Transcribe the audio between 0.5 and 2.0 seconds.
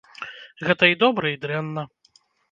Гэта і добра, і дрэнна.